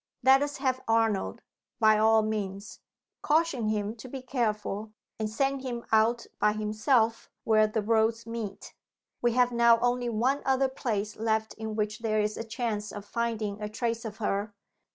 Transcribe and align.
Let 0.23 0.41
us 0.41 0.57
have 0.57 0.81
Arnold, 0.87 1.43
by 1.79 1.99
all 1.99 2.23
means. 2.23 2.79
Caution 3.21 3.67
him 3.69 3.95
to 3.97 4.07
be 4.07 4.23
careful; 4.23 4.93
and 5.19 5.29
send 5.29 5.61
him 5.61 5.85
out 5.91 6.25
by 6.39 6.53
himself, 6.53 7.29
where 7.43 7.67
the 7.67 7.83
roads 7.83 8.25
meet. 8.25 8.73
We 9.21 9.33
have 9.33 9.51
now 9.51 9.79
only 9.79 10.09
one 10.09 10.41
other 10.43 10.69
place 10.69 11.17
left 11.17 11.53
in 11.53 11.75
which 11.75 11.99
there 11.99 12.19
is 12.19 12.35
a 12.35 12.43
chance 12.43 12.91
of 12.91 13.05
finding 13.05 13.61
a 13.61 13.69
trace 13.69 14.03
of 14.03 14.17
her. 14.17 14.55